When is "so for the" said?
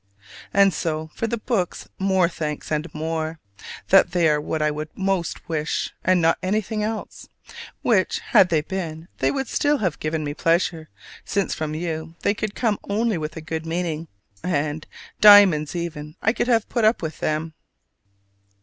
0.73-1.37